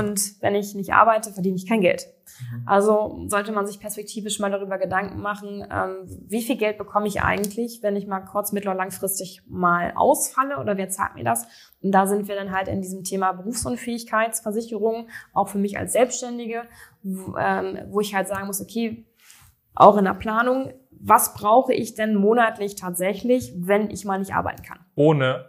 Und 0.00 0.42
wenn 0.42 0.54
ich 0.54 0.74
nicht 0.74 0.92
arbeite, 0.92 1.32
verdiene 1.32 1.56
ich 1.56 1.68
kein 1.68 1.80
Geld. 1.80 2.06
Mhm. 2.40 2.62
Also 2.66 3.24
sollte 3.26 3.52
man 3.52 3.66
sich 3.66 3.80
perspektivisch 3.80 4.38
mal 4.38 4.50
darüber 4.50 4.78
Gedanken 4.78 5.20
machen, 5.20 5.66
ähm, 5.70 6.06
wie 6.28 6.42
viel 6.42 6.56
Geld 6.56 6.78
bekomme 6.78 7.06
ich 7.06 7.22
eigentlich, 7.22 7.82
wenn 7.82 7.96
ich 7.96 8.06
mal 8.06 8.20
kurz, 8.20 8.52
mittel- 8.52 8.70
und 8.70 8.76
langfristig 8.76 9.42
mal 9.46 9.92
ausfalle 9.94 10.58
oder 10.58 10.76
wer 10.76 10.88
zahlt 10.88 11.14
mir 11.14 11.24
das? 11.24 11.46
Und 11.82 11.92
da 11.92 12.06
sind 12.06 12.28
wir 12.28 12.34
dann 12.34 12.52
halt 12.52 12.68
in 12.68 12.82
diesem 12.82 13.04
Thema 13.04 13.32
Berufsunfähigkeitsversicherung, 13.32 15.08
auch 15.32 15.48
für 15.48 15.58
mich 15.58 15.78
als 15.78 15.92
Selbstständige, 15.92 16.62
wo, 17.02 17.36
ähm, 17.36 17.78
wo 17.90 18.00
ich 18.00 18.14
halt 18.14 18.28
sagen 18.28 18.46
muss, 18.46 18.60
okay, 18.60 19.06
auch 19.74 19.96
in 19.96 20.04
der 20.04 20.14
Planung, 20.14 20.72
was 20.90 21.34
brauche 21.34 21.72
ich 21.72 21.94
denn 21.94 22.14
monatlich 22.14 22.76
tatsächlich, 22.76 23.54
wenn 23.56 23.90
ich 23.90 24.04
mal 24.04 24.18
nicht 24.18 24.34
arbeiten 24.34 24.62
kann? 24.62 24.80
Ohne, 24.94 25.46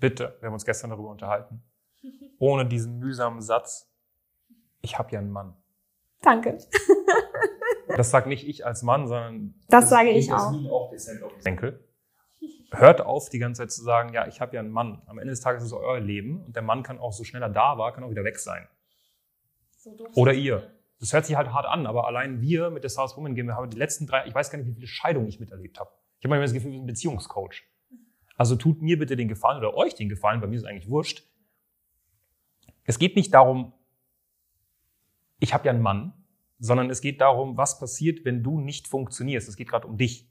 bitte, 0.00 0.36
wir 0.40 0.46
haben 0.46 0.54
uns 0.54 0.64
gestern 0.64 0.90
darüber 0.90 1.10
unterhalten, 1.10 1.62
ohne 2.38 2.66
diesen 2.66 2.98
mühsamen 2.98 3.40
Satz, 3.40 3.90
ich 4.82 4.98
habe 4.98 5.12
ja 5.12 5.18
einen 5.18 5.30
Mann. 5.30 5.56
Danke. 6.22 6.58
das 7.96 8.10
sage 8.10 8.28
nicht 8.28 8.46
ich 8.46 8.64
als 8.64 8.82
Mann, 8.82 9.06
sondern 9.06 9.54
das, 9.68 9.82
das 9.82 9.90
sage 9.90 10.10
ich 10.10 10.32
auch. 10.32 10.52
auch 10.70 10.92
Enkel. 11.44 11.82
Hört 12.72 13.00
auf, 13.00 13.28
die 13.30 13.38
ganze 13.38 13.62
Zeit 13.62 13.70
zu 13.70 13.82
sagen, 13.82 14.12
ja, 14.12 14.26
ich 14.26 14.40
habe 14.40 14.54
ja 14.54 14.60
einen 14.60 14.70
Mann. 14.70 15.02
Am 15.06 15.18
Ende 15.18 15.30
des 15.30 15.40
Tages 15.40 15.62
ist 15.62 15.68
es 15.68 15.72
euer 15.72 16.00
Leben 16.00 16.44
und 16.44 16.56
der 16.56 16.62
Mann 16.62 16.82
kann 16.82 16.98
auch 16.98 17.12
so 17.12 17.24
schneller 17.24 17.48
da 17.48 17.78
war, 17.78 17.92
kann 17.92 18.04
auch 18.04 18.10
wieder 18.10 18.24
weg 18.24 18.38
sein. 18.38 18.66
So 19.70 19.96
Oder 20.14 20.32
ihr. 20.32 20.70
Das 20.98 21.12
hört 21.12 21.26
sich 21.26 21.36
halt 21.36 21.52
hart 21.52 21.66
an, 21.66 21.86
aber 21.86 22.06
allein 22.06 22.40
wir 22.40 22.70
mit 22.70 22.82
der 22.82 22.88
Stars 22.88 23.16
Woman 23.16 23.34
GmbH 23.34 23.56
haben 23.56 23.70
die 23.70 23.76
letzten 23.76 24.06
drei, 24.06 24.26
ich 24.26 24.34
weiß 24.34 24.50
gar 24.50 24.58
nicht, 24.58 24.66
wie 24.66 24.74
viele 24.74 24.86
Scheidungen 24.86 25.28
ich 25.28 25.38
miterlebt 25.38 25.78
habe. 25.78 25.90
Ich 26.18 26.24
habe 26.24 26.30
manchmal 26.30 26.46
das 26.46 26.54
Gefühl, 26.54 26.70
ich 26.70 26.76
bin 26.76 26.84
ein 26.84 26.86
Beziehungscoach. 26.86 27.64
Also 28.36 28.56
tut 28.56 28.82
mir 28.82 28.98
bitte 28.98 29.16
den 29.16 29.28
Gefallen 29.28 29.58
oder 29.58 29.74
euch 29.74 29.94
den 29.94 30.08
Gefallen, 30.08 30.40
bei 30.40 30.46
mir 30.46 30.56
ist 30.56 30.62
es 30.62 30.68
eigentlich 30.68 30.88
wurscht. 30.88 31.26
Es 32.86 32.98
geht 32.98 33.16
nicht 33.16 33.34
darum, 33.34 33.72
ich 35.38 35.52
habe 35.52 35.66
ja 35.66 35.72
einen 35.72 35.82
Mann, 35.82 36.12
sondern 36.58 36.88
es 36.88 37.00
geht 37.00 37.20
darum, 37.20 37.56
was 37.56 37.78
passiert, 37.78 38.24
wenn 38.24 38.42
du 38.42 38.60
nicht 38.60 38.88
funktionierst. 38.88 39.48
Es 39.48 39.56
geht 39.56 39.68
gerade 39.68 39.86
um 39.86 39.96
dich. 39.96 40.30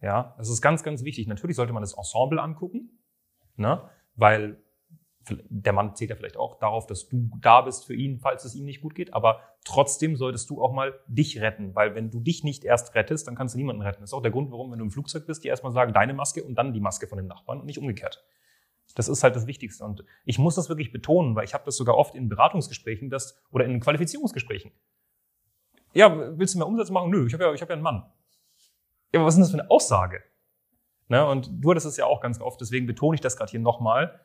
Ja, 0.00 0.34
das 0.38 0.48
ist 0.48 0.62
ganz, 0.62 0.84
ganz 0.84 1.02
wichtig. 1.02 1.26
Natürlich 1.26 1.56
sollte 1.56 1.72
man 1.72 1.82
das 1.82 1.94
Ensemble 1.94 2.40
angucken, 2.40 3.00
ne? 3.56 3.88
weil 4.14 4.62
der 5.50 5.72
Mann 5.72 5.94
zählt 5.94 6.10
ja 6.10 6.16
vielleicht 6.16 6.36
auch 6.36 6.58
darauf, 6.58 6.86
dass 6.86 7.08
du 7.08 7.30
da 7.40 7.60
bist 7.62 7.84
für 7.84 7.94
ihn, 7.94 8.18
falls 8.18 8.44
es 8.44 8.54
ihm 8.54 8.64
nicht 8.64 8.80
gut 8.80 8.94
geht, 8.94 9.12
aber 9.12 9.40
trotzdem 9.64 10.16
solltest 10.16 10.48
du 10.48 10.62
auch 10.62 10.72
mal 10.72 10.94
dich 11.06 11.40
retten, 11.40 11.74
weil 11.74 11.94
wenn 11.94 12.10
du 12.10 12.20
dich 12.20 12.44
nicht 12.44 12.64
erst 12.64 12.94
rettest, 12.94 13.26
dann 13.26 13.34
kannst 13.34 13.54
du 13.54 13.58
niemanden 13.58 13.82
retten. 13.82 14.00
Das 14.00 14.10
ist 14.10 14.14
auch 14.14 14.22
der 14.22 14.30
Grund, 14.30 14.50
warum, 14.50 14.70
wenn 14.72 14.78
du 14.78 14.84
im 14.86 14.90
Flugzeug 14.90 15.26
bist, 15.26 15.44
die 15.44 15.48
erstmal 15.48 15.72
sagen, 15.72 15.92
deine 15.92 16.14
Maske 16.14 16.42
und 16.42 16.54
dann 16.54 16.72
die 16.72 16.80
Maske 16.80 17.06
von 17.06 17.18
dem 17.18 17.26
Nachbarn 17.26 17.60
und 17.60 17.66
nicht 17.66 17.78
umgekehrt. 17.78 18.24
Das 18.94 19.08
ist 19.08 19.22
halt 19.22 19.36
das 19.36 19.46
Wichtigste. 19.46 19.84
Und 19.84 20.04
ich 20.24 20.38
muss 20.38 20.54
das 20.54 20.68
wirklich 20.68 20.92
betonen, 20.92 21.36
weil 21.36 21.44
ich 21.44 21.54
habe 21.54 21.64
das 21.64 21.76
sogar 21.76 21.96
oft 21.96 22.14
in 22.14 22.28
Beratungsgesprächen 22.28 23.10
das, 23.10 23.40
oder 23.50 23.64
in 23.64 23.80
Qualifizierungsgesprächen. 23.80 24.72
Ja, 25.94 26.38
willst 26.38 26.54
du 26.54 26.58
mehr 26.58 26.66
Umsatz 26.66 26.90
machen? 26.90 27.10
Nö, 27.10 27.26
ich 27.26 27.32
habe 27.34 27.44
ja, 27.44 27.52
hab 27.52 27.68
ja 27.68 27.74
einen 27.74 27.82
Mann. 27.82 28.04
Ja, 29.12 29.20
aber 29.20 29.26
was 29.26 29.34
ist 29.34 29.40
das 29.40 29.50
für 29.50 29.60
eine 29.60 29.70
Aussage? 29.70 30.22
Ne? 31.08 31.26
Und 31.26 31.50
du 31.52 31.70
hattest 31.70 31.86
es 31.86 31.96
ja 31.96 32.06
auch 32.06 32.20
ganz 32.20 32.40
oft, 32.40 32.60
deswegen 32.60 32.86
betone 32.86 33.14
ich 33.14 33.20
das 33.20 33.36
gerade 33.36 33.50
hier 33.50 33.60
nochmal. 33.60 34.20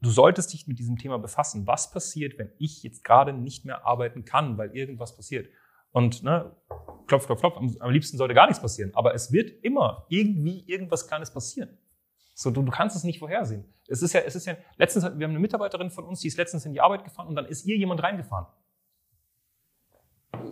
Du 0.00 0.10
solltest 0.10 0.52
dich 0.52 0.66
mit 0.68 0.78
diesem 0.78 0.96
Thema 0.96 1.18
befassen. 1.18 1.66
Was 1.66 1.90
passiert, 1.90 2.38
wenn 2.38 2.52
ich 2.58 2.82
jetzt 2.82 3.02
gerade 3.02 3.32
nicht 3.32 3.64
mehr 3.64 3.84
arbeiten 3.84 4.24
kann, 4.24 4.56
weil 4.56 4.74
irgendwas 4.76 5.16
passiert? 5.16 5.48
Und 5.90 6.22
ne, 6.22 6.54
klopf, 7.06 7.26
klopf, 7.26 7.40
klopf, 7.40 7.56
am, 7.56 7.74
am 7.80 7.90
liebsten 7.90 8.16
sollte 8.16 8.34
gar 8.34 8.46
nichts 8.46 8.60
passieren. 8.60 8.94
Aber 8.94 9.14
es 9.14 9.32
wird 9.32 9.50
immer 9.64 10.06
irgendwie 10.08 10.64
irgendwas 10.66 11.08
Kleines 11.08 11.32
passieren. 11.32 11.78
So, 12.40 12.52
du, 12.52 12.62
du 12.62 12.70
kannst 12.70 12.94
es 12.94 13.02
nicht 13.02 13.18
vorhersehen. 13.18 13.64
Es 13.88 14.00
ist 14.00 14.12
ja, 14.12 14.20
es 14.20 14.36
ist 14.36 14.46
ja, 14.46 14.54
letztens, 14.76 15.02
wir 15.02 15.10
haben 15.10 15.32
eine 15.32 15.40
Mitarbeiterin 15.40 15.90
von 15.90 16.04
uns, 16.04 16.20
die 16.20 16.28
ist 16.28 16.36
letztens 16.36 16.64
in 16.64 16.72
die 16.72 16.80
Arbeit 16.80 17.02
gefahren 17.02 17.26
und 17.26 17.34
dann 17.34 17.46
ist 17.46 17.66
ihr 17.66 17.76
jemand 17.76 18.00
reingefahren. 18.00 18.46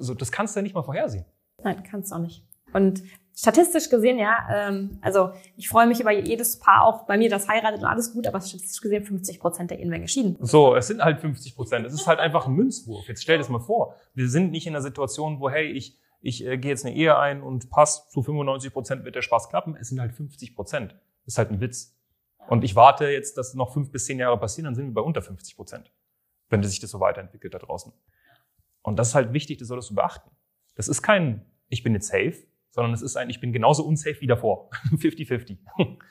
So, 0.01 0.15
das 0.15 0.33
kannst 0.33 0.57
du 0.57 0.59
ja 0.59 0.63
nicht 0.65 0.75
mal 0.75 0.83
vorhersehen. 0.83 1.27
Nein, 1.63 1.85
kannst 1.89 2.11
du 2.11 2.17
auch 2.17 2.19
nicht. 2.19 2.45
Und 2.73 3.05
statistisch 3.37 3.89
gesehen, 3.89 4.19
ja, 4.19 4.37
ähm, 4.53 4.99
also 5.01 5.31
ich 5.57 5.69
freue 5.69 5.87
mich 5.87 6.01
über 6.01 6.11
jedes 6.11 6.59
Paar, 6.59 6.83
auch 6.83 7.07
bei 7.07 7.17
mir, 7.17 7.31
das 7.31 7.47
heiratet 7.47 7.79
und 7.79 7.87
alles 7.87 8.13
gut, 8.13 8.27
aber 8.27 8.41
statistisch 8.41 8.81
gesehen 8.81 9.05
50 9.05 9.39
Prozent 9.39 9.71
der 9.71 9.79
Ehen 9.79 9.93
werden 9.93 10.03
geschieden. 10.03 10.37
So, 10.41 10.75
es 10.75 10.89
sind 10.89 11.05
halt 11.05 11.21
50 11.21 11.55
Prozent. 11.55 11.87
Es 11.87 11.93
ist 11.93 12.09
halt 12.09 12.19
einfach 12.19 12.49
ein 12.49 12.55
Münzwurf. 12.55 13.07
Jetzt 13.07 13.23
stell 13.23 13.37
dir 13.37 13.43
das 13.43 13.49
mal 13.49 13.61
vor. 13.61 13.95
Wir 14.13 14.29
sind 14.29 14.51
nicht 14.51 14.67
in 14.67 14.75
einer 14.75 14.83
Situation, 14.83 15.39
wo, 15.39 15.51
hey, 15.51 15.71
ich, 15.71 15.97
ich 16.21 16.45
äh, 16.45 16.59
gehe 16.59 16.73
jetzt 16.73 16.85
eine 16.85 16.97
Ehe 16.97 17.17
ein 17.17 17.43
und 17.43 17.71
passt 17.71 18.11
zu 18.11 18.25
95 18.25 18.73
Prozent 18.73 19.05
wird 19.05 19.15
der 19.15 19.23
Spaß 19.23 19.51
klappen. 19.51 19.77
Es 19.81 19.91
sind 19.91 20.01
halt 20.01 20.13
50 20.13 20.57
Prozent 20.57 20.97
ist 21.27 21.39
halt 21.39 21.51
ein 21.51 21.61
Witz. 21.61 21.97
Und 22.49 22.65
ich 22.65 22.77
warte 22.77 23.09
jetzt, 23.09 23.37
dass 23.37 23.55
noch 23.55 23.73
fünf 23.73 23.91
bis 23.91 24.07
zehn 24.07 24.19
Jahre 24.19 24.39
passieren, 24.39 24.67
dann 24.67 24.75
sind 24.75 24.87
wir 24.87 24.95
bei 24.95 25.01
unter 25.01 25.23
50 25.23 25.57
Prozent, 25.57 25.93
wenn 26.49 26.63
sich 26.63 26.81
das 26.81 26.91
so 26.91 27.01
weiterentwickelt 27.01 27.55
da 27.55 27.59
draußen. 27.59 27.93
Und 28.83 28.99
das 28.99 29.09
ist 29.09 29.15
halt 29.17 29.33
wichtig, 29.33 29.59
das 29.59 29.69
solltest 29.69 29.91
du 29.91 29.95
beachten. 29.95 30.31
Das 30.77 30.87
ist 30.89 31.03
kein, 31.03 31.45
ich 31.69 31.83
bin 31.83 31.95
jetzt 31.95 32.09
safe, 32.09 32.37
sondern 32.71 32.93
es 32.93 33.03
ist 33.03 33.17
ein, 33.17 33.31
ich 33.31 33.41
bin 33.41 33.53
genauso 33.53 33.85
unsafe 33.85 34.21
wie 34.21 34.27
davor. 34.27 34.71
50-50. 34.93 35.59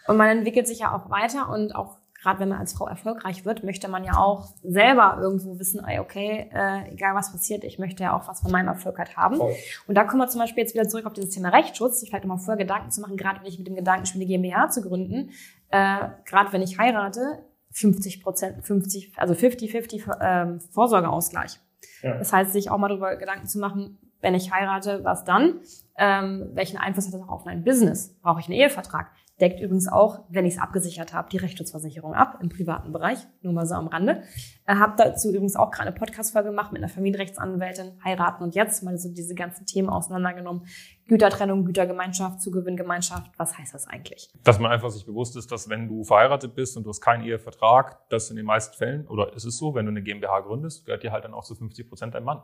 und 0.07 0.17
man 0.17 0.37
entwickelt 0.37 0.67
sich 0.67 0.79
ja 0.79 0.93
auch 0.93 1.09
weiter 1.09 1.49
und 1.49 1.73
auch 1.73 1.97
gerade 2.25 2.39
wenn 2.39 2.49
man 2.49 2.57
als 2.57 2.73
Frau 2.73 2.87
erfolgreich 2.87 3.45
wird, 3.45 3.63
möchte 3.63 3.87
man 3.87 4.03
ja 4.03 4.17
auch 4.17 4.49
selber 4.63 5.19
irgendwo 5.21 5.59
wissen, 5.59 5.85
okay, 5.99 6.49
äh, 6.51 6.91
egal 6.91 7.13
was 7.13 7.31
passiert, 7.31 7.63
ich 7.63 7.77
möchte 7.77 8.01
ja 8.01 8.17
auch 8.17 8.27
was 8.27 8.41
von 8.41 8.51
meinem 8.51 8.67
Erfolg 8.67 8.97
halt 8.97 9.15
haben. 9.15 9.37
Voll. 9.37 9.53
Und 9.87 9.93
da 9.95 10.05
kommen 10.05 10.23
wir 10.23 10.27
zum 10.27 10.41
Beispiel 10.41 10.63
jetzt 10.63 10.73
wieder 10.73 10.87
zurück 10.87 11.05
auf 11.05 11.13
dieses 11.13 11.35
Thema 11.35 11.49
Rechtsschutz, 11.49 11.99
sich 11.99 12.09
vielleicht 12.09 12.25
nochmal 12.25 12.39
vorher 12.39 12.57
Gedanken 12.57 12.89
zu 12.89 12.99
machen, 12.99 13.15
gerade 13.15 13.41
wenn 13.41 13.47
ich 13.47 13.59
mit 13.59 13.67
dem 13.67 13.75
Gedanken 13.75 14.07
spiele, 14.07 14.25
GmbH 14.25 14.69
zu 14.69 14.81
gründen, 14.81 15.29
äh, 15.69 15.99
gerade 16.25 16.51
wenn 16.51 16.63
ich 16.63 16.79
heirate, 16.79 17.43
50 17.73 18.23
Prozent, 18.23 18.65
50, 18.65 19.13
also 19.17 19.35
50-50 19.35 20.17
ähm, 20.21 20.59
Vorsorgeausgleich. 20.71 21.59
Ja. 22.01 22.17
Das 22.17 22.33
heißt, 22.33 22.53
sich 22.53 22.71
auch 22.71 22.79
mal 22.79 22.87
darüber 22.87 23.17
Gedanken 23.17 23.45
zu 23.45 23.59
machen, 23.59 23.99
wenn 24.21 24.33
ich 24.33 24.51
heirate, 24.51 25.03
was 25.03 25.25
dann? 25.25 25.59
Ähm, 25.95 26.49
welchen 26.53 26.77
Einfluss 26.77 27.05
hat 27.05 27.13
das 27.13 27.21
auch 27.21 27.29
auf 27.29 27.45
mein 27.45 27.63
Business? 27.63 28.15
Brauche 28.23 28.39
ich 28.39 28.47
einen 28.47 28.55
Ehevertrag? 28.55 29.11
Deckt 29.41 29.59
übrigens 29.59 29.89
auch, 29.89 30.23
wenn 30.29 30.45
ich 30.45 30.53
es 30.53 30.61
abgesichert 30.61 31.13
habe, 31.13 31.27
die 31.29 31.35
Rechtsschutzversicherung 31.35 32.13
ab 32.13 32.39
im 32.41 32.47
privaten 32.47 32.93
Bereich, 32.93 33.19
nur 33.41 33.51
mal 33.51 33.65
so 33.65 33.75
am 33.75 33.87
Rande. 33.87 34.23
Äh, 34.65 34.75
habe 34.75 34.93
dazu 34.95 35.27
übrigens 35.29 35.57
auch 35.57 35.71
gerade 35.71 35.89
eine 35.89 35.97
Podcast-Folge 35.97 36.51
gemacht 36.51 36.71
mit 36.71 36.81
einer 36.81 36.87
Familienrechtsanwältin, 36.87 37.99
heiraten 38.01 38.43
und 38.43 38.55
jetzt, 38.55 38.81
mal 38.81 38.97
so 38.97 39.09
diese 39.09 39.35
ganzen 39.35 39.65
Themen 39.65 39.89
auseinandergenommen. 39.89 40.65
Gütertrennung, 41.07 41.65
Gütergemeinschaft, 41.65 42.41
Zugewinngemeinschaft, 42.41 43.29
was 43.37 43.57
heißt 43.57 43.73
das 43.73 43.87
eigentlich? 43.87 44.29
Dass 44.45 44.57
man 44.57 44.71
einfach 44.71 44.89
sich 44.89 45.05
bewusst 45.05 45.35
ist, 45.35 45.51
dass 45.51 45.67
wenn 45.67 45.89
du 45.89 46.05
verheiratet 46.05 46.55
bist 46.55 46.77
und 46.77 46.85
du 46.85 46.89
hast 46.89 47.01
keinen 47.01 47.25
Ehevertrag, 47.25 48.07
dass 48.09 48.29
in 48.29 48.37
den 48.37 48.45
meisten 48.45 48.77
Fällen, 48.77 49.05
oder 49.05 49.35
es 49.35 49.43
ist 49.43 49.57
so, 49.57 49.75
wenn 49.75 49.85
du 49.85 49.91
eine 49.91 50.01
GmbH 50.01 50.39
gründest, 50.39 50.85
gehört 50.85 51.03
dir 51.03 51.11
halt 51.11 51.25
dann 51.25 51.33
auch 51.33 51.43
zu 51.43 51.55
50 51.55 51.89
Prozent 51.89 52.15
dein 52.15 52.23
Mann. 52.23 52.41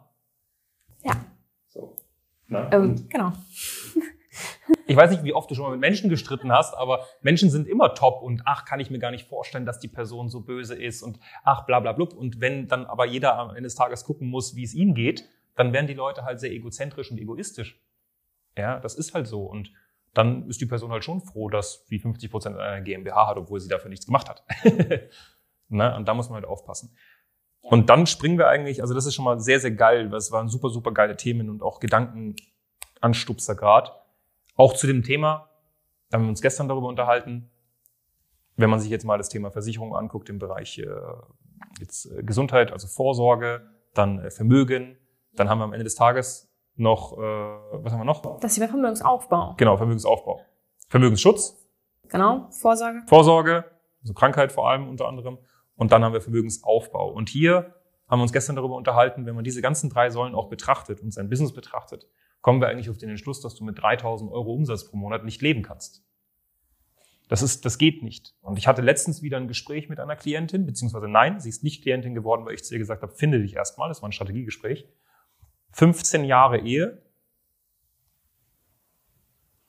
Ja. 1.05 1.13
So. 1.69 1.95
Ähm, 2.49 3.07
genau. 3.07 3.31
Ich 4.91 4.97
weiß 4.97 5.09
nicht, 5.11 5.23
wie 5.23 5.33
oft 5.33 5.49
du 5.49 5.55
schon 5.55 5.63
mal 5.63 5.71
mit 5.71 5.79
Menschen 5.79 6.09
gestritten 6.09 6.51
hast, 6.51 6.73
aber 6.75 7.05
Menschen 7.21 7.49
sind 7.49 7.65
immer 7.65 7.93
top 7.93 8.21
und 8.21 8.41
ach, 8.43 8.65
kann 8.65 8.81
ich 8.81 8.89
mir 8.89 8.99
gar 8.99 9.11
nicht 9.11 9.25
vorstellen, 9.25 9.65
dass 9.65 9.79
die 9.79 9.87
Person 9.87 10.27
so 10.27 10.41
böse 10.41 10.75
ist 10.75 11.01
und 11.01 11.17
ach, 11.45 11.65
bla 11.65 11.79
bla 11.79 11.93
blub. 11.93 12.13
Und 12.13 12.41
wenn 12.41 12.67
dann 12.67 12.85
aber 12.85 13.05
jeder 13.05 13.37
am 13.37 13.51
Ende 13.51 13.61
des 13.61 13.75
Tages 13.75 14.03
gucken 14.03 14.27
muss, 14.27 14.57
wie 14.57 14.63
es 14.63 14.73
ihm 14.73 14.93
geht, 14.93 15.29
dann 15.55 15.71
werden 15.71 15.87
die 15.87 15.93
Leute 15.93 16.25
halt 16.25 16.41
sehr 16.41 16.51
egozentrisch 16.51 17.09
und 17.09 17.19
egoistisch. 17.19 17.81
Ja, 18.57 18.81
das 18.81 18.95
ist 18.95 19.13
halt 19.13 19.27
so. 19.27 19.45
Und 19.45 19.71
dann 20.13 20.49
ist 20.49 20.59
die 20.59 20.65
Person 20.65 20.91
halt 20.91 21.05
schon 21.05 21.21
froh, 21.21 21.47
dass 21.47 21.85
sie 21.87 21.97
50 21.97 22.29
Prozent 22.29 22.57
einer 22.57 22.81
GmbH 22.81 23.27
hat, 23.27 23.37
obwohl 23.37 23.61
sie 23.61 23.69
dafür 23.69 23.89
nichts 23.89 24.05
gemacht 24.05 24.27
hat. 24.27 24.43
ne? 25.69 25.95
Und 25.95 26.05
da 26.05 26.13
muss 26.13 26.27
man 26.27 26.35
halt 26.35 26.45
aufpassen. 26.45 26.97
Ja. 27.63 27.69
Und 27.69 27.89
dann 27.89 28.07
springen 28.07 28.37
wir 28.37 28.49
eigentlich, 28.49 28.81
also 28.81 28.93
das 28.93 29.05
ist 29.05 29.15
schon 29.15 29.23
mal 29.23 29.39
sehr, 29.39 29.61
sehr 29.61 29.71
geil, 29.71 30.11
weil 30.11 30.17
es 30.17 30.33
waren 30.33 30.49
super, 30.49 30.69
super 30.69 30.91
geile 30.91 31.15
Themen 31.15 31.49
und 31.49 31.63
auch 31.63 31.79
Gedankenanstupser 31.79 33.55
gerade. 33.55 33.91
Auch 34.61 34.73
zu 34.73 34.85
dem 34.85 35.01
Thema, 35.01 35.49
da 36.11 36.19
haben 36.19 36.25
wir 36.25 36.29
uns 36.29 36.39
gestern 36.39 36.67
darüber 36.67 36.87
unterhalten, 36.87 37.49
wenn 38.57 38.69
man 38.69 38.79
sich 38.79 38.91
jetzt 38.91 39.05
mal 39.05 39.17
das 39.17 39.27
Thema 39.27 39.49
Versicherung 39.49 39.95
anguckt 39.95 40.29
im 40.29 40.37
Bereich 40.37 40.77
äh, 40.77 40.85
jetzt, 41.79 42.05
äh, 42.05 42.21
Gesundheit, 42.21 42.71
also 42.71 42.87
Vorsorge, 42.87 43.67
dann 43.95 44.19
äh, 44.19 44.29
Vermögen, 44.29 44.99
dann 45.33 45.49
haben 45.49 45.57
wir 45.57 45.63
am 45.63 45.73
Ende 45.73 45.85
des 45.85 45.95
Tages 45.95 46.53
noch, 46.75 47.17
äh, 47.17 47.21
was 47.21 47.91
haben 47.91 48.01
wir 48.01 48.05
noch? 48.05 48.21
Das 48.39 48.55
ist 48.55 48.63
Vermögensaufbau. 48.63 49.55
Genau, 49.57 49.77
Vermögensaufbau. 49.77 50.41
Vermögensschutz. 50.89 51.57
Genau, 52.09 52.47
Vorsorge. 52.51 53.01
Vorsorge, 53.07 53.65
also 54.03 54.13
Krankheit 54.13 54.51
vor 54.51 54.69
allem 54.69 54.87
unter 54.89 55.07
anderem. 55.07 55.39
Und 55.75 55.91
dann 55.91 56.03
haben 56.03 56.13
wir 56.13 56.21
Vermögensaufbau. 56.21 57.09
Und 57.09 57.29
hier 57.29 57.73
haben 58.07 58.19
wir 58.19 58.23
uns 58.23 58.31
gestern 58.31 58.57
darüber 58.57 58.75
unterhalten, 58.75 59.25
wenn 59.25 59.33
man 59.33 59.43
diese 59.43 59.63
ganzen 59.63 59.89
drei 59.89 60.11
Säulen 60.11 60.35
auch 60.35 60.49
betrachtet 60.49 61.01
und 61.01 61.11
sein 61.11 61.29
Business 61.29 61.51
betrachtet, 61.51 62.07
kommen 62.41 62.61
wir 62.61 62.67
eigentlich 62.67 62.89
auf 62.89 62.97
den 62.97 63.09
Entschluss, 63.09 63.41
dass 63.41 63.55
du 63.55 63.63
mit 63.63 63.81
3000 63.81 64.31
Euro 64.31 64.53
Umsatz 64.53 64.89
pro 64.89 64.97
Monat 64.97 65.23
nicht 65.23 65.41
leben 65.41 65.61
kannst. 65.61 66.03
Das 67.31 67.41
ist, 67.41 67.63
das 67.63 67.77
geht 67.77 68.03
nicht. 68.03 68.35
Und 68.41 68.57
ich 68.57 68.67
hatte 68.67 68.81
letztens 68.81 69.21
wieder 69.21 69.37
ein 69.37 69.47
Gespräch 69.47 69.87
mit 69.87 70.01
einer 70.01 70.17
Klientin, 70.17 70.65
beziehungsweise 70.65 71.07
nein, 71.07 71.39
sie 71.39 71.47
ist 71.47 71.63
nicht 71.63 71.81
Klientin 71.81 72.13
geworden, 72.13 72.45
weil 72.45 72.55
ich 72.55 72.65
zu 72.65 72.73
ihr 72.73 72.79
gesagt 72.79 73.03
habe, 73.03 73.13
finde 73.13 73.39
dich 73.39 73.55
erstmal. 73.55 73.87
Das 73.87 74.01
war 74.01 74.09
ein 74.09 74.11
Strategiegespräch. 74.11 74.85
15 75.71 76.25
Jahre 76.25 76.59
Ehe. 76.59 77.01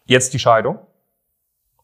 Jetzt 0.07 0.35
die 0.35 0.41
Scheidung. 0.41 0.81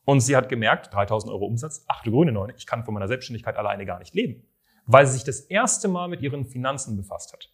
Und 0.05 0.21
sie 0.21 0.35
hat 0.35 0.49
gemerkt, 0.49 0.93
3000 0.93 1.33
Euro 1.33 1.45
Umsatz, 1.45 1.85
ach 1.87 2.03
du 2.03 2.11
grüne 2.11 2.33
Neune, 2.33 2.55
ich 2.57 2.67
kann 2.67 2.83
von 2.83 2.95
meiner 2.95 3.07
Selbstständigkeit 3.07 3.57
alleine 3.57 3.87
gar 3.87 4.01
nicht 4.01 4.17
leben. 4.17 4.49
Weil 4.85 5.07
sie 5.07 5.13
sich 5.13 5.23
das 5.23 5.39
erste 5.39 5.87
Mal 5.87 6.09
mit 6.09 6.23
ihren 6.23 6.45
Finanzen 6.45 6.97
befasst 6.97 7.33
hat. 7.33 7.53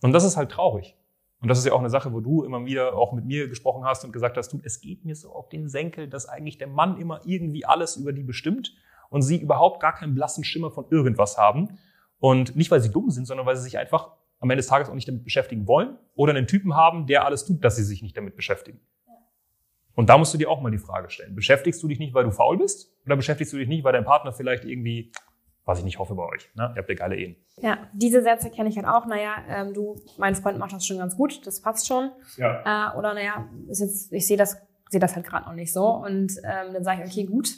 Und 0.00 0.10
das 0.10 0.24
ist 0.24 0.36
halt 0.36 0.50
traurig. 0.50 0.97
Und 1.40 1.48
das 1.48 1.58
ist 1.58 1.66
ja 1.66 1.72
auch 1.72 1.78
eine 1.78 1.90
Sache, 1.90 2.12
wo 2.12 2.20
du 2.20 2.42
immer 2.42 2.64
wieder 2.64 2.94
auch 2.94 3.12
mit 3.12 3.24
mir 3.24 3.48
gesprochen 3.48 3.84
hast 3.84 4.04
und 4.04 4.12
gesagt 4.12 4.36
hast, 4.36 4.52
du, 4.52 4.60
es 4.64 4.80
geht 4.80 5.04
mir 5.04 5.14
so 5.14 5.32
auf 5.32 5.48
den 5.48 5.68
Senkel, 5.68 6.08
dass 6.08 6.26
eigentlich 6.26 6.58
der 6.58 6.66
Mann 6.66 7.00
immer 7.00 7.20
irgendwie 7.24 7.64
alles 7.64 7.96
über 7.96 8.12
die 8.12 8.24
bestimmt 8.24 8.74
und 9.10 9.22
sie 9.22 9.40
überhaupt 9.40 9.80
gar 9.80 9.94
keinen 9.94 10.14
blassen 10.14 10.42
Schimmer 10.42 10.70
von 10.70 10.86
irgendwas 10.90 11.38
haben. 11.38 11.78
Und 12.18 12.56
nicht, 12.56 12.70
weil 12.70 12.80
sie 12.80 12.90
dumm 12.90 13.10
sind, 13.10 13.26
sondern 13.26 13.46
weil 13.46 13.56
sie 13.56 13.62
sich 13.62 13.78
einfach 13.78 14.10
am 14.40 14.50
Ende 14.50 14.60
des 14.60 14.66
Tages 14.66 14.88
auch 14.88 14.94
nicht 14.94 15.06
damit 15.06 15.24
beschäftigen 15.24 15.66
wollen 15.68 15.96
oder 16.14 16.34
einen 16.34 16.46
Typen 16.46 16.74
haben, 16.74 17.06
der 17.06 17.24
alles 17.24 17.44
tut, 17.44 17.64
dass 17.64 17.76
sie 17.76 17.84
sich 17.84 18.02
nicht 18.02 18.16
damit 18.16 18.34
beschäftigen. 18.34 18.80
Und 19.94 20.08
da 20.08 20.18
musst 20.18 20.32
du 20.32 20.38
dir 20.38 20.48
auch 20.48 20.60
mal 20.60 20.70
die 20.70 20.78
Frage 20.78 21.10
stellen. 21.10 21.34
Beschäftigst 21.34 21.82
du 21.82 21.88
dich 21.88 21.98
nicht, 21.98 22.14
weil 22.14 22.22
du 22.22 22.30
faul 22.30 22.58
bist? 22.58 22.92
Oder 23.04 23.16
beschäftigst 23.16 23.52
du 23.52 23.56
dich 23.56 23.66
nicht, 23.66 23.82
weil 23.82 23.92
dein 23.92 24.04
Partner 24.04 24.32
vielleicht 24.32 24.64
irgendwie 24.64 25.10
was 25.68 25.78
ich 25.78 25.84
nicht 25.84 25.98
hoffe 25.98 26.14
bei 26.14 26.24
euch. 26.24 26.48
Ne? 26.54 26.72
Ihr 26.74 26.78
habt 26.78 26.88
ja 26.88 26.94
geile 26.94 27.14
Ehen. 27.16 27.36
Ja, 27.60 27.78
diese 27.92 28.22
Sätze 28.22 28.50
kenne 28.50 28.70
ich 28.70 28.76
halt 28.76 28.86
auch. 28.86 29.04
Naja, 29.06 29.34
ähm, 29.48 29.74
du, 29.74 29.96
mein 30.16 30.34
Freund 30.34 30.58
macht 30.58 30.72
das 30.72 30.86
schon 30.86 30.96
ganz 30.96 31.14
gut, 31.14 31.46
das 31.46 31.60
passt 31.60 31.86
schon. 31.86 32.10
Ja. 32.38 32.94
Äh, 32.94 32.98
oder 32.98 33.12
naja, 33.12 33.48
ist 33.68 33.80
jetzt, 33.80 34.12
ich 34.12 34.26
sehe 34.26 34.38
das, 34.38 34.56
sehe 34.88 34.98
das 34.98 35.14
halt 35.14 35.26
gerade 35.26 35.44
noch 35.44 35.52
nicht 35.52 35.72
so. 35.72 35.86
Und 35.86 36.32
ähm, 36.42 36.72
dann 36.72 36.84
sage 36.84 37.02
ich, 37.04 37.10
okay, 37.10 37.24
gut, 37.24 37.50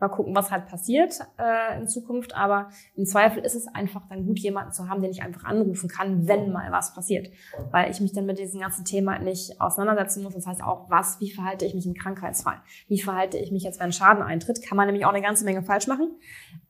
Mal 0.00 0.08
gucken, 0.08 0.34
was 0.36 0.50
halt 0.52 0.66
passiert 0.66 1.18
äh, 1.38 1.78
in 1.78 1.88
Zukunft. 1.88 2.36
Aber 2.36 2.68
im 2.94 3.04
Zweifel 3.04 3.44
ist 3.44 3.56
es 3.56 3.66
einfach 3.66 4.06
dann 4.08 4.26
gut, 4.26 4.38
jemanden 4.38 4.72
zu 4.72 4.88
haben, 4.88 5.02
den 5.02 5.10
ich 5.10 5.22
einfach 5.22 5.44
anrufen 5.44 5.88
kann, 5.88 6.28
wenn 6.28 6.52
mal 6.52 6.70
was 6.70 6.94
passiert. 6.94 7.28
Weil 7.72 7.90
ich 7.90 8.00
mich 8.00 8.12
dann 8.12 8.24
mit 8.24 8.38
diesem 8.38 8.60
ganzen 8.60 8.84
Thema 8.84 9.18
nicht 9.18 9.60
auseinandersetzen 9.60 10.22
muss. 10.22 10.34
Das 10.34 10.46
heißt 10.46 10.62
auch, 10.62 10.88
was, 10.88 11.20
wie 11.20 11.32
verhalte 11.32 11.64
ich 11.64 11.74
mich 11.74 11.86
im 11.86 11.94
Krankheitsfall? 11.94 12.60
Wie 12.86 13.00
verhalte 13.00 13.38
ich 13.38 13.50
mich 13.50 13.64
jetzt, 13.64 13.80
wenn 13.80 13.92
Schaden 13.92 14.22
eintritt? 14.22 14.62
Kann 14.64 14.76
man 14.76 14.86
nämlich 14.86 15.04
auch 15.04 15.12
eine 15.12 15.22
ganze 15.22 15.44
Menge 15.44 15.62
falsch 15.62 15.88
machen. 15.88 16.16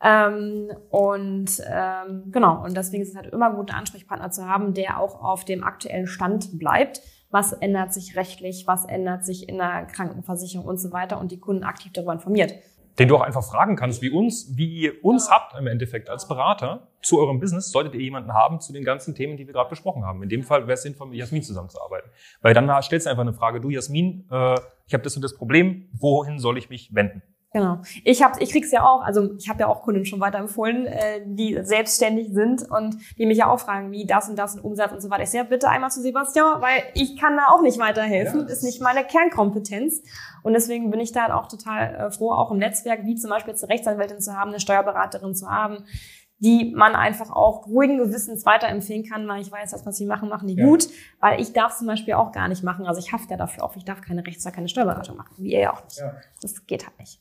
Ähm, 0.02 0.70
und 0.88 1.62
ähm, 1.70 2.30
genau, 2.30 2.64
und 2.64 2.76
deswegen 2.76 3.02
ist 3.02 3.10
es 3.10 3.16
halt 3.16 3.32
immer 3.32 3.52
gut, 3.52 3.70
einen 3.70 3.80
Ansprechpartner 3.80 4.30
zu 4.30 4.46
haben, 4.46 4.72
der 4.72 4.98
auch 4.98 5.22
auf 5.22 5.44
dem 5.44 5.64
aktuellen 5.64 6.06
Stand 6.06 6.58
bleibt 6.58 7.02
was 7.30 7.52
ändert 7.52 7.92
sich 7.92 8.16
rechtlich, 8.16 8.66
was 8.66 8.86
ändert 8.86 9.24
sich 9.24 9.50
in 9.50 9.58
der 9.58 9.84
Krankenversicherung 9.84 10.66
und 10.66 10.78
so 10.78 10.92
weiter 10.92 11.20
und 11.20 11.30
die 11.30 11.38
Kunden 11.38 11.62
aktiv 11.62 11.92
darüber 11.92 12.14
informiert 12.14 12.54
den 12.98 13.08
du 13.08 13.16
auch 13.16 13.20
einfach 13.20 13.44
fragen 13.44 13.76
kannst, 13.76 14.02
wie 14.02 14.10
uns, 14.10 14.56
wie 14.56 14.68
ihr 14.68 15.04
uns 15.04 15.30
habt 15.30 15.56
im 15.58 15.66
Endeffekt 15.66 16.10
als 16.10 16.26
Berater 16.26 16.88
zu 17.00 17.20
eurem 17.20 17.38
Business, 17.38 17.70
solltet 17.70 17.94
ihr 17.94 18.00
jemanden 18.00 18.34
haben 18.34 18.60
zu 18.60 18.72
den 18.72 18.84
ganzen 18.84 19.14
Themen, 19.14 19.36
die 19.36 19.46
wir 19.46 19.54
gerade 19.54 19.70
besprochen 19.70 20.04
haben. 20.04 20.22
In 20.22 20.28
dem 20.28 20.42
Fall 20.42 20.62
wäre 20.62 20.72
es 20.72 20.82
sinnvoll, 20.82 21.08
mit 21.08 21.18
Jasmin 21.18 21.42
zusammenzuarbeiten. 21.42 22.10
Weil 22.42 22.54
dann 22.54 22.82
stellst 22.82 23.06
du 23.06 23.10
einfach 23.10 23.22
eine 23.22 23.34
Frage, 23.34 23.60
du 23.60 23.70
Jasmin, 23.70 24.26
äh, 24.30 24.54
ich 24.86 24.94
habe 24.94 25.04
das 25.04 25.14
und 25.14 25.22
das 25.22 25.36
Problem, 25.36 25.88
wohin 25.92 26.38
soll 26.38 26.58
ich 26.58 26.70
mich 26.70 26.94
wenden? 26.94 27.22
Genau. 27.50 27.80
Ich 28.04 28.22
hab, 28.22 28.40
ich 28.42 28.50
krieg's 28.50 28.70
ja 28.72 28.84
auch, 28.84 29.00
also 29.00 29.32
ich 29.38 29.48
habe 29.48 29.60
ja 29.60 29.68
auch 29.68 29.80
Kunden 29.82 30.04
schon 30.04 30.20
weiterempfohlen, 30.20 30.86
äh, 30.86 31.22
die 31.24 31.58
selbstständig 31.62 32.28
sind 32.32 32.70
und 32.70 32.96
die 33.16 33.24
mich 33.24 33.38
ja 33.38 33.48
auch 33.50 33.58
fragen, 33.58 33.90
wie 33.90 34.04
das 34.04 34.28
und 34.28 34.38
das 34.38 34.54
und 34.54 34.62
Umsatz 34.64 34.92
und 34.92 35.00
so 35.00 35.08
weiter. 35.08 35.22
Ich 35.22 35.30
sage, 35.30 35.48
bitte 35.48 35.68
einmal 35.68 35.90
zu 35.90 36.02
Sebastian, 36.02 36.60
weil 36.60 36.82
ich 36.92 37.18
kann 37.18 37.36
da 37.38 37.46
auch 37.48 37.62
nicht 37.62 37.78
weiterhelfen, 37.78 38.40
ja, 38.40 38.46
ist 38.46 38.64
nicht 38.64 38.82
meine 38.82 39.02
Kernkompetenz. 39.02 40.02
Und 40.42 40.52
deswegen 40.52 40.90
bin 40.90 41.00
ich 41.00 41.12
da 41.12 41.22
halt 41.22 41.32
auch 41.32 41.48
total 41.48 41.94
äh, 41.94 42.10
froh, 42.10 42.32
auch 42.32 42.50
im 42.50 42.58
Netzwerk, 42.58 43.04
wie 43.04 43.14
zum 43.14 43.30
Beispiel 43.30 43.52
jetzt 43.52 43.64
eine 43.64 43.72
Rechtsanwältin 43.72 44.20
zu 44.20 44.36
haben, 44.36 44.50
eine 44.50 44.60
Steuerberaterin 44.60 45.34
zu 45.34 45.48
haben, 45.48 45.84
die 46.40 46.72
man 46.76 46.94
einfach 46.94 47.30
auch 47.30 47.66
ruhigen 47.66 47.96
Gewissens 47.98 48.44
weiterempfehlen 48.44 49.04
kann, 49.04 49.26
weil 49.26 49.40
ich 49.40 49.50
weiß, 49.50 49.70
dass 49.70 49.86
was 49.86 49.96
sie 49.96 50.06
machen, 50.06 50.28
machen 50.28 50.48
die 50.48 50.54
ja. 50.54 50.66
gut, 50.66 50.86
weil 51.18 51.40
ich 51.40 51.52
darf 51.54 51.76
zum 51.76 51.86
Beispiel 51.86 52.14
auch 52.14 52.30
gar 52.30 52.46
nicht 52.48 52.62
machen, 52.62 52.86
also 52.86 53.00
ich 53.00 53.12
hafte 53.12 53.30
ja 53.30 53.36
dafür 53.36 53.64
auch, 53.64 53.74
ich 53.74 53.84
darf 53.84 54.02
keine 54.02 54.24
Rechts- 54.24 54.44
keine 54.52 54.68
Steuerberatung 54.68 55.16
machen, 55.16 55.34
wie 55.38 55.52
ihr 55.52 55.60
ja 55.60 55.72
auch 55.72 55.82
nicht. 55.82 55.98
Ja. 55.98 56.14
Das 56.42 56.66
geht 56.66 56.86
halt 56.86 56.98
nicht. 56.98 57.20